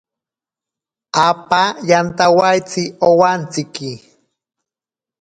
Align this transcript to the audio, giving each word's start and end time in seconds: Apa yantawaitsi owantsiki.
Apa 1.27 1.63
yantawaitsi 1.89 2.83
owantsiki. 3.09 3.91